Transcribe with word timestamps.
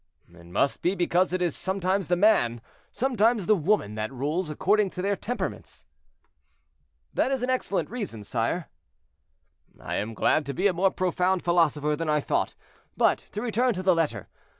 "It 0.33 0.47
must 0.47 0.81
be 0.81 0.95
because 0.95 1.31
it 1.31 1.43
is 1.43 1.55
sometimes 1.55 2.07
the 2.07 2.15
man, 2.15 2.61
sometimes 2.91 3.45
the 3.45 3.55
woman 3.55 3.93
that 3.93 4.11
rules, 4.11 4.49
according 4.49 4.89
to 4.89 5.01
their 5.03 5.15
temperaments." 5.15 5.85
"That 7.13 7.29
is 7.29 7.43
an 7.43 7.51
excellent 7.51 7.87
reason, 7.91 8.23
sire." 8.23 8.69
"I 9.79 9.97
am 9.97 10.15
glad 10.15 10.43
to 10.47 10.55
be 10.55 10.65
a 10.65 10.73
more 10.73 10.89
profound 10.89 11.43
philosopher 11.43 11.95
than 11.95 12.09
I 12.09 12.19
thought—but 12.19 13.27
to 13.31 13.43
return 13.43 13.75
to 13.75 13.83
the 13.83 13.93
letter. 13.93 14.27